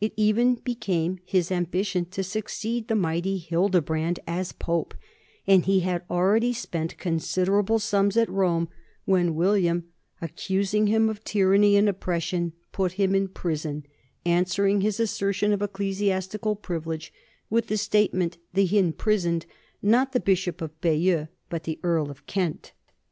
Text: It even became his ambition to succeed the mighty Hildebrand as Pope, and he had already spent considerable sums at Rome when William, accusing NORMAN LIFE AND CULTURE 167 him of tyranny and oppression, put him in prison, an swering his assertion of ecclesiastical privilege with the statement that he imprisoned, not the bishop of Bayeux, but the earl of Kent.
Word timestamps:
It 0.00 0.12
even 0.16 0.56
became 0.56 1.20
his 1.24 1.52
ambition 1.52 2.06
to 2.06 2.24
succeed 2.24 2.88
the 2.88 2.96
mighty 2.96 3.38
Hildebrand 3.38 4.18
as 4.26 4.50
Pope, 4.50 4.92
and 5.46 5.66
he 5.66 5.78
had 5.86 6.02
already 6.10 6.52
spent 6.52 6.98
considerable 6.98 7.78
sums 7.78 8.16
at 8.16 8.28
Rome 8.28 8.68
when 9.04 9.36
William, 9.36 9.84
accusing 10.20 10.86
NORMAN 10.86 11.06
LIFE 11.06 11.16
AND 11.18 11.24
CULTURE 11.26 11.48
167 11.50 11.86
him 11.86 11.86
of 11.86 11.88
tyranny 11.88 11.88
and 11.88 11.88
oppression, 11.88 12.52
put 12.72 12.92
him 13.00 13.14
in 13.14 13.28
prison, 13.28 13.86
an 14.26 14.46
swering 14.46 14.80
his 14.82 14.98
assertion 14.98 15.52
of 15.52 15.62
ecclesiastical 15.62 16.56
privilege 16.56 17.12
with 17.48 17.68
the 17.68 17.76
statement 17.76 18.36
that 18.54 18.62
he 18.62 18.78
imprisoned, 18.80 19.46
not 19.80 20.10
the 20.10 20.18
bishop 20.18 20.60
of 20.60 20.76
Bayeux, 20.80 21.28
but 21.48 21.62
the 21.62 21.78
earl 21.84 22.10
of 22.10 22.26
Kent. 22.26 22.72